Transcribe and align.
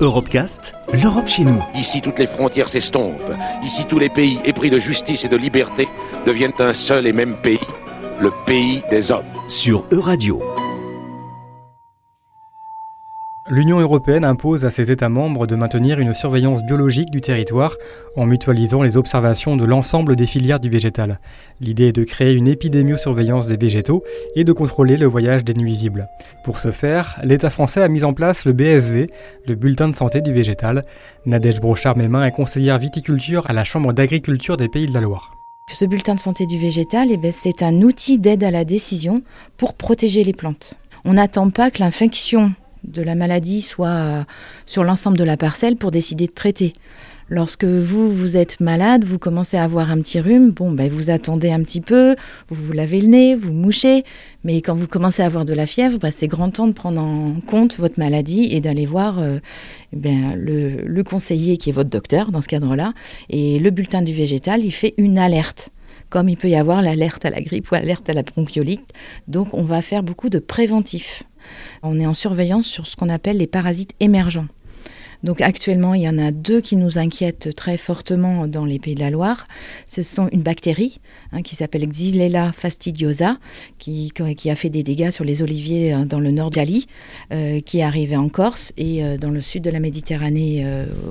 Europecast, 0.00 0.74
l'Europe 0.92 1.26
chez 1.26 1.44
nous. 1.44 1.62
Ici, 1.74 2.00
toutes 2.02 2.18
les 2.18 2.26
frontières 2.26 2.68
s'estompent. 2.68 3.32
Ici, 3.64 3.84
tous 3.88 3.98
les 3.98 4.08
pays 4.08 4.38
épris 4.44 4.70
de 4.70 4.78
justice 4.78 5.24
et 5.24 5.28
de 5.28 5.36
liberté 5.36 5.88
deviennent 6.26 6.52
un 6.58 6.72
seul 6.72 7.06
et 7.06 7.12
même 7.12 7.36
pays, 7.42 7.60
le 8.20 8.30
pays 8.46 8.82
des 8.90 9.10
hommes. 9.10 9.24
Sur 9.48 9.84
Euradio. 9.90 10.42
L'Union 13.50 13.80
européenne 13.80 14.24
impose 14.24 14.64
à 14.64 14.70
ses 14.70 14.92
États 14.92 15.08
membres 15.08 15.48
de 15.48 15.56
maintenir 15.56 15.98
une 15.98 16.14
surveillance 16.14 16.62
biologique 16.62 17.10
du 17.10 17.20
territoire 17.20 17.74
en 18.16 18.24
mutualisant 18.24 18.82
les 18.82 18.96
observations 18.96 19.56
de 19.56 19.64
l'ensemble 19.64 20.14
des 20.14 20.26
filières 20.26 20.60
du 20.60 20.68
végétal. 20.68 21.18
L'idée 21.60 21.88
est 21.88 21.92
de 21.92 22.04
créer 22.04 22.34
une 22.34 22.46
épidémiosurveillance 22.46 23.48
des 23.48 23.56
végétaux 23.56 24.04
et 24.36 24.44
de 24.44 24.52
contrôler 24.52 24.96
le 24.96 25.06
voyage 25.06 25.42
des 25.42 25.54
nuisibles. 25.54 26.06
Pour 26.44 26.60
ce 26.60 26.70
faire, 26.70 27.18
l'État 27.24 27.50
français 27.50 27.82
a 27.82 27.88
mis 27.88 28.04
en 28.04 28.12
place 28.12 28.44
le 28.44 28.52
BSV, 28.52 29.10
le 29.48 29.54
bulletin 29.56 29.88
de 29.88 29.96
santé 29.96 30.20
du 30.20 30.32
végétal. 30.32 30.84
Nadège 31.26 31.60
Brochard-Mémin 31.60 32.24
est 32.24 32.30
conseillère 32.30 32.78
viticulture 32.78 33.50
à 33.50 33.52
la 33.52 33.64
Chambre 33.64 33.92
d'agriculture 33.92 34.56
des 34.56 34.68
Pays 34.68 34.86
de 34.86 34.94
la 34.94 35.00
Loire. 35.00 35.36
Ce 35.68 35.84
bulletin 35.84 36.14
de 36.14 36.20
santé 36.20 36.46
du 36.46 36.58
végétal, 36.58 37.08
eh 37.10 37.16
ben, 37.16 37.32
c'est 37.32 37.64
un 37.64 37.82
outil 37.82 38.18
d'aide 38.18 38.44
à 38.44 38.52
la 38.52 38.64
décision 38.64 39.20
pour 39.56 39.74
protéger 39.74 40.22
les 40.22 40.32
plantes. 40.32 40.74
On 41.04 41.14
n'attend 41.14 41.50
pas 41.50 41.72
que 41.72 41.80
l'infection 41.80 42.52
de 42.84 43.02
la 43.02 43.14
maladie 43.14 43.62
soit 43.62 44.26
sur 44.66 44.84
l'ensemble 44.84 45.18
de 45.18 45.24
la 45.24 45.36
parcelle 45.36 45.76
pour 45.76 45.90
décider 45.90 46.26
de 46.26 46.32
traiter. 46.32 46.72
Lorsque 47.32 47.64
vous, 47.64 48.10
vous 48.10 48.36
êtes 48.36 48.60
malade, 48.60 49.04
vous 49.04 49.18
commencez 49.18 49.56
à 49.56 49.64
avoir 49.64 49.90
un 49.90 50.02
petit 50.02 50.20
rhume, 50.20 50.50
bon, 50.50 50.70
ben, 50.70 50.90
vous 50.90 51.08
attendez 51.08 51.50
un 51.50 51.62
petit 51.62 51.80
peu, 51.80 52.14
vous 52.50 52.62
vous 52.62 52.72
lavez 52.72 53.00
le 53.00 53.06
nez, 53.06 53.34
vous 53.34 53.54
mouchez, 53.54 54.04
mais 54.44 54.60
quand 54.60 54.74
vous 54.74 54.86
commencez 54.86 55.22
à 55.22 55.26
avoir 55.26 55.46
de 55.46 55.54
la 55.54 55.64
fièvre, 55.64 55.98
ben, 55.98 56.10
c'est 56.10 56.28
grand 56.28 56.50
temps 56.50 56.66
de 56.66 56.72
prendre 56.72 57.00
en 57.00 57.36
compte 57.46 57.78
votre 57.78 57.98
maladie 57.98 58.48
et 58.50 58.60
d'aller 58.60 58.84
voir 58.84 59.18
euh, 59.18 59.38
ben, 59.94 60.34
le, 60.36 60.82
le 60.84 61.04
conseiller 61.04 61.56
qui 61.56 61.70
est 61.70 61.72
votre 61.72 61.88
docteur 61.88 62.32
dans 62.32 62.42
ce 62.42 62.48
cadre-là. 62.48 62.92
Et 63.30 63.58
le 63.58 63.70
bulletin 63.70 64.02
du 64.02 64.12
végétal, 64.12 64.62
il 64.62 64.72
fait 64.72 64.92
une 64.98 65.16
alerte 65.16 65.70
comme 66.10 66.28
il 66.28 66.36
peut 66.36 66.50
y 66.50 66.56
avoir 66.56 66.82
l'alerte 66.82 67.24
à 67.24 67.30
la 67.30 67.40
grippe 67.40 67.70
ou 67.72 67.74
l'alerte 67.74 68.10
à 68.10 68.12
la 68.12 68.22
bronchiolite. 68.22 68.92
Donc 69.28 69.54
on 69.54 69.62
va 69.62 69.80
faire 69.80 70.02
beaucoup 70.02 70.28
de 70.28 70.38
préventifs. 70.38 71.22
On 71.82 71.98
est 72.00 72.06
en 72.06 72.14
surveillance 72.14 72.66
sur 72.66 72.86
ce 72.86 72.96
qu'on 72.96 73.08
appelle 73.08 73.38
les 73.38 73.46
parasites 73.46 73.92
émergents. 74.00 74.46
Donc 75.22 75.40
actuellement, 75.40 75.94
il 75.94 76.02
y 76.02 76.08
en 76.08 76.18
a 76.18 76.32
deux 76.32 76.60
qui 76.60 76.76
nous 76.76 76.98
inquiètent 76.98 77.54
très 77.54 77.76
fortement 77.76 78.48
dans 78.48 78.64
les 78.64 78.78
Pays 78.78 78.94
de 78.94 79.00
la 79.00 79.10
Loire. 79.10 79.46
Ce 79.86 80.02
sont 80.02 80.28
une 80.32 80.42
bactérie 80.42 81.00
hein, 81.32 81.42
qui 81.42 81.54
s'appelle 81.54 81.86
Xylella 81.86 82.50
fastidiosa, 82.52 83.38
qui, 83.78 84.12
a 84.46 84.54
fait 84.54 84.70
des 84.70 84.82
dégâts 84.82 85.10
sur 85.10 85.24
les 85.24 85.42
oliviers 85.42 85.94
euh, 85.94 86.04
dans 86.04 86.18
le 86.18 86.32
nord 86.32 86.50
d'Ali, 86.50 86.86
euh, 87.32 87.60
qui 87.60 87.78
est 87.78 87.82
arrivée 87.82 88.16
en 88.16 88.28
Corse 88.28 88.72
et 88.76 89.04
euh, 89.04 89.16
dans 89.16 89.30
le 89.30 89.40
sud 89.40 89.62
de 89.62 89.70
la 89.70 89.80
Méditerranée 89.80 90.66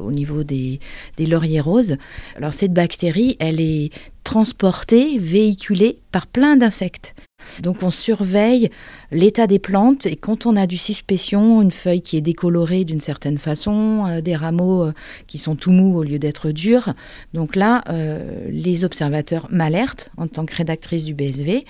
au 0.00 0.12
niveau 0.12 0.44
des, 0.44 0.80
des 1.16 1.26
lauriers 1.26 1.60
roses. 1.60 1.96
Alors 2.36 2.54
cette 2.54 2.72
bactérie, 2.72 3.36
elle 3.40 3.60
est 3.60 3.90
transportée, 4.24 5.18
véhiculée 5.18 5.98
par 6.12 6.26
plein 6.26 6.56
d'insectes. 6.56 7.14
Donc 7.62 7.82
on 7.82 7.90
surveille 7.90 8.70
l'état 9.10 9.46
des 9.46 9.58
plantes 9.58 10.06
et 10.06 10.16
quand 10.16 10.46
on 10.46 10.56
a 10.56 10.66
du 10.66 10.76
suspicion, 10.76 11.62
une 11.62 11.70
feuille 11.70 12.02
qui 12.02 12.16
est 12.16 12.20
décolorée 12.20 12.84
d'une 12.84 13.00
certaine 13.00 13.38
façon, 13.38 14.06
euh, 14.06 14.20
des 14.20 14.36
rameaux 14.36 14.84
euh, 14.84 14.92
qui 15.26 15.38
sont 15.38 15.56
tout 15.56 15.70
mous 15.70 15.96
au 15.96 16.02
lieu 16.02 16.18
d'être 16.18 16.50
durs, 16.50 16.94
donc 17.34 17.56
là, 17.56 17.82
euh, 17.88 18.46
les 18.48 18.84
observateurs 18.84 19.46
m'alertent 19.50 20.10
en 20.16 20.26
tant 20.26 20.44
que 20.44 20.54
rédactrice 20.54 21.04
du 21.04 21.14
BSV 21.14 21.64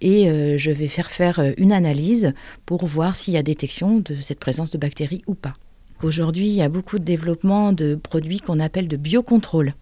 et 0.00 0.28
je 0.58 0.70
vais 0.70 0.88
faire 0.88 1.10
faire 1.10 1.40
une 1.56 1.72
analyse 1.72 2.32
pour 2.66 2.86
voir 2.86 3.16
s'il 3.16 3.34
y 3.34 3.36
a 3.36 3.42
détection 3.42 3.98
de 3.98 4.14
cette 4.20 4.38
présence 4.38 4.70
de 4.70 4.78
bactéries 4.78 5.22
ou 5.26 5.34
pas. 5.34 5.54
Aujourd'hui, 6.02 6.48
il 6.48 6.54
y 6.54 6.62
a 6.62 6.68
beaucoup 6.68 6.98
de 6.98 7.04
développement 7.04 7.72
de 7.72 7.94
produits 7.94 8.40
qu'on 8.40 8.58
appelle 8.58 8.88
de 8.88 8.96
biocontrôle 8.96 9.74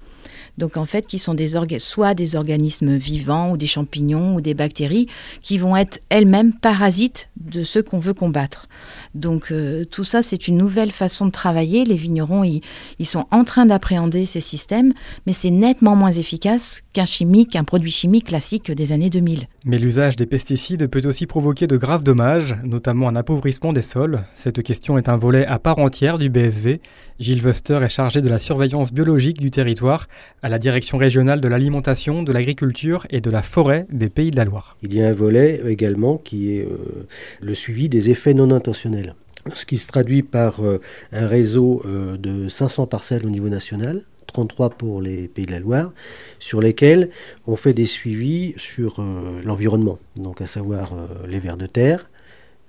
donc 0.59 0.77
en 0.77 0.85
fait 0.85 1.07
qui 1.07 1.19
sont 1.19 1.35
des 1.35 1.55
soit 1.79 2.15
des 2.15 2.37
organismes 2.37 2.97
vivants 2.97 3.51
ou 3.51 3.57
des 3.57 3.67
champignons 3.67 4.35
ou 4.37 4.41
des 4.41 4.55
bactéries 4.55 5.07
qui 5.43 5.59
vont 5.59 5.77
être 5.77 6.01
elles-mêmes 6.09 6.53
parasites 6.53 7.29
de 7.37 7.65
ceux 7.65 7.83
qu'on 7.83 7.99
veut 7.99 8.15
combattre. 8.15 8.69
Donc 9.15 9.51
euh, 9.51 9.85
tout 9.85 10.05
ça 10.05 10.23
c'est 10.23 10.49
une 10.49 10.57
nouvelle 10.57 10.93
façon 10.93 11.27
de 11.27 11.31
travailler. 11.31 11.85
Les 11.85 11.95
vignerons 11.95 12.45
ils, 12.45 12.61
ils 12.99 13.07
sont 13.07 13.27
en 13.31 13.45
train 13.45 13.67
d'appréhender 13.67 14.27
ces 14.27 14.41
systèmes, 14.41 14.93
mais 15.27 15.33
c'est 15.33 15.51
nettement 15.51 15.97
moins 15.97 16.13
efficace 16.13 16.83
qu'un 16.93 17.05
chimique, 17.05 17.57
un 17.57 17.65
produit 17.65 17.91
chimique 17.91 18.27
classique 18.27 18.71
des 18.71 18.93
années 18.93 19.11
2000. 19.11 19.47
Mais 19.65 19.79
l'usage 19.79 20.17
des 20.17 20.25
pesticides 20.25 20.87
peut 20.87 21.07
aussi 21.07 21.27
provoquer 21.27 21.67
de 21.67 21.77
graves 21.77 22.03
dommages, 22.03 22.57
notamment 22.65 23.09
un 23.09 23.17
appauvrissement 23.17 23.75
des 23.75 23.83
sols. 23.83 24.21
Cette 24.35 24.63
question 24.63 24.97
est 24.97 25.09
un 25.09 25.19
volet 25.19 25.45
à 25.45 25.59
part 25.59 25.79
entière 25.79 26.19
du 26.19 26.31
BSV. 26.31 26.81
Gilles 27.19 27.45
Wester 27.45 27.79
est 27.83 27.91
chargé 27.91 28.23
de 28.23 28.29
la 28.31 28.39
surveillance 28.39 28.93
biologique 28.93 29.39
du 29.39 29.51
territoire 29.51 30.07
à 30.43 30.49
la 30.49 30.59
Direction 30.59 30.97
régionale 30.97 31.43
de 31.43 31.49
l'alimentation, 31.49 32.23
de 32.23 32.33
l'agriculture 32.33 33.07
et 33.11 33.21
de 33.21 33.31
la 33.31 33.43
forêt 33.43 33.87
des 33.93 34.09
Pays 34.09 34.31
de 34.31 34.37
la 34.37 34.47
Loire. 34.47 34.79
Il 34.83 34.95
y 34.95 35.03
a 35.03 35.09
un 35.09 35.13
volet 35.13 35.61
également 35.67 36.17
qui 36.17 36.57
est 36.57 36.65
euh, 36.65 37.07
le 37.43 37.55
suivi 37.55 37.91
des 37.91 38.11
effets 38.11 38.33
non 38.33 38.51
intentionnels 38.51 39.15
ce 39.55 39.67
qui 39.67 39.77
se 39.77 39.87
traduit 39.87 40.23
par 40.23 40.63
euh, 40.65 40.81
un 41.13 41.27
réseau 41.27 41.83
euh, 41.85 42.17
de 42.17 42.49
500 42.49 42.87
parcelles 42.87 43.25
au 43.25 43.31
niveau 43.31 43.49
national, 43.49 44.03
33 44.33 44.71
pour 44.71 45.01
les 45.01 45.29
Pays 45.29 45.47
de 45.47 45.53
la 45.53 45.59
Loire, 45.59 45.93
sur 46.39 46.61
lesquels 46.61 47.11
on 47.47 47.57
fait 47.57 47.75
des 47.75 47.87
suivis 47.87 48.55
sur 48.57 49.01
euh, 49.01 49.41
l'environnement, 49.45 49.99
donc 50.17 50.41
à 50.41 50.47
savoir 50.47 50.93
euh, 50.93 51.27
les 51.27 51.39
vers 51.39 51.57
de 51.57 51.67
terre, 51.67 52.09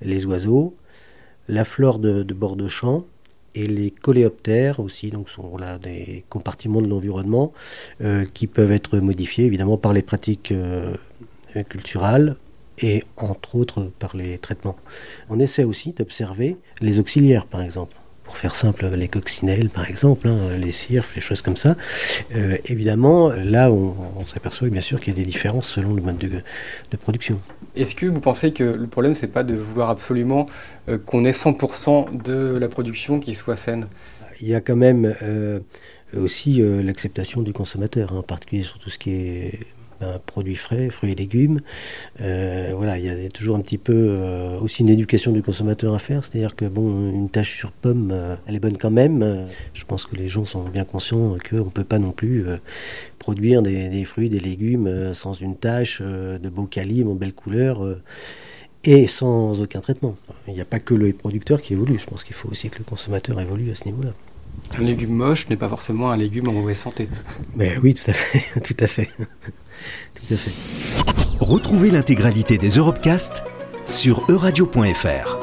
les 0.01 0.25
oiseaux, 0.25 0.75
la 1.47 1.63
flore 1.63 1.99
de, 1.99 2.23
bord 2.23 2.55
de 2.55 2.67
champ 2.67 3.05
et 3.55 3.67
les 3.67 3.91
coléoptères 3.91 4.79
aussi, 4.79 5.09
donc 5.09 5.29
sont 5.29 5.57
là 5.57 5.77
des 5.77 6.23
compartiments 6.29 6.81
de 6.81 6.87
l'environnement 6.87 7.53
euh, 8.01 8.25
qui 8.33 8.47
peuvent 8.47 8.71
être 8.71 8.97
modifiés 8.99 9.45
évidemment 9.45 9.77
par 9.77 9.93
les 9.93 10.01
pratiques 10.01 10.53
culturales 11.67 12.37
et 12.79 13.03
entre 13.17 13.55
autres 13.55 13.91
par 13.99 14.15
les 14.15 14.37
traitements. 14.37 14.77
On 15.29 15.39
essaie 15.39 15.65
aussi 15.65 15.91
d'observer 15.91 16.57
les 16.79 16.99
auxiliaires 16.99 17.45
par 17.45 17.61
exemple 17.61 18.00
pour 18.31 18.37
faire 18.37 18.55
simple, 18.55 18.87
les 18.95 19.09
coccinelles 19.09 19.69
par 19.69 19.89
exemple, 19.89 20.29
hein, 20.29 20.55
les 20.57 20.71
cirfs, 20.71 21.11
les 21.15 21.21
choses 21.21 21.41
comme 21.41 21.57
ça. 21.57 21.75
Euh, 22.33 22.55
évidemment, 22.65 23.27
là, 23.29 23.69
on, 23.69 24.25
s'aperçoit 24.25 24.69
bien 24.69 24.79
sûr 24.79 25.01
qu'il 25.01 25.13
y 25.13 25.15
a 25.17 25.19
des 25.19 25.25
différences 25.25 25.67
selon 25.67 25.93
le 25.93 26.01
mode 26.01 26.17
de, 26.17 26.97
production. 26.97 27.41
Est-ce 27.75 27.93
que 27.93 28.05
vous 28.05 28.21
pensez 28.21 28.53
que 28.53 28.63
le 28.63 28.87
problème, 28.87 29.15
c'est 29.15 29.27
pas 29.27 29.43
de 29.43 29.53
vouloir 29.53 29.89
absolument 29.89 30.47
euh, 30.87 30.97
qu'on 30.97 31.25
ait 31.25 31.31
100% 31.31 32.23
de 32.23 32.57
la 32.57 32.69
production 32.69 33.19
qui 33.19 33.33
soit 33.33 33.57
saine? 33.57 33.87
Il 34.39 34.47
y 34.47 34.55
a 34.55 34.61
quand 34.61 34.77
même 34.77 35.13
euh, 35.21 35.59
aussi 36.15 36.61
l'acceptation 36.61 37.41
du 37.41 37.51
consommateur, 37.51 38.13
hein, 38.13 38.19
en 38.19 38.23
particulier 38.23 38.63
sur 38.63 38.79
tout 38.79 38.89
ce 38.89 38.97
qui 38.97 39.11
est 39.11 39.59
produits 40.25 40.55
frais, 40.55 40.89
fruits 40.89 41.11
et 41.11 41.15
légumes. 41.15 41.61
Euh, 42.21 42.73
voilà, 42.75 42.97
il 42.97 43.05
y 43.05 43.25
a 43.25 43.29
toujours 43.29 43.55
un 43.55 43.61
petit 43.61 43.77
peu 43.77 43.93
euh, 43.93 44.59
aussi 44.59 44.81
une 44.81 44.89
éducation 44.89 45.31
du 45.31 45.41
consommateur 45.41 45.93
à 45.93 45.99
faire, 45.99 46.25
c'est-à-dire 46.25 46.55
que 46.55 46.65
bon, 46.65 47.11
une 47.11 47.29
tâche 47.29 47.55
sur 47.55 47.71
pomme, 47.71 48.11
euh, 48.11 48.35
elle 48.45 48.55
est 48.55 48.59
bonne 48.59 48.77
quand 48.77 48.91
même. 48.91 49.45
je 49.73 49.85
pense 49.85 50.05
que 50.05 50.15
les 50.15 50.27
gens 50.27 50.45
sont 50.45 50.63
bien 50.63 50.85
conscients 50.85 51.37
qu'on 51.49 51.57
ne 51.57 51.69
peut 51.69 51.83
pas 51.83 51.99
non 51.99 52.11
plus 52.11 52.45
produire 53.19 53.61
des, 53.61 54.05
fruits, 54.05 54.29
des 54.29 54.39
légumes 54.39 55.13
sans 55.13 55.33
une 55.33 55.55
tâche 55.55 56.01
de 56.01 56.49
beau 56.49 56.65
calibre, 56.65 57.11
en 57.11 57.15
belle 57.15 57.33
couleur 57.33 57.97
et 58.83 59.07
sans 59.07 59.61
aucun 59.61 59.79
traitement. 59.79 60.15
Il 60.47 60.53
n'y 60.53 60.61
a 60.61 60.65
pas 60.65 60.79
que 60.79 60.93
le 60.93 61.13
producteur 61.13 61.61
qui 61.61 61.73
évolue, 61.73 61.99
je 61.99 62.05
pense 62.05 62.23
qu'il 62.23 62.35
faut 62.35 62.49
aussi 62.49 62.69
que 62.69 62.79
le 62.79 62.83
consommateur 62.83 63.39
évolue 63.39 63.71
à 63.71 63.75
ce 63.75 63.85
niveau-là. 63.85 64.11
Un 64.77 64.83
légume 64.83 65.13
moche 65.13 65.49
n'est 65.49 65.57
pas 65.57 65.69
forcément 65.69 66.11
un 66.11 66.17
légume 66.17 66.47
en 66.47 66.53
mauvaise 66.53 66.77
santé. 66.77 67.07
Mais 67.55 67.77
oui, 67.81 67.93
tout 67.93 68.09
à 68.09 68.13
fait, 68.13 68.59
tout 68.61 68.77
à 68.83 68.87
fait. 68.87 69.09
Tout 70.15 70.33
à 70.33 70.37
fait. 70.37 70.51
Retrouvez 71.39 71.91
l'intégralité 71.91 72.57
des 72.57 72.69
Europecast 72.69 73.43
sur 73.85 74.23
euradio.fr. 74.29 75.40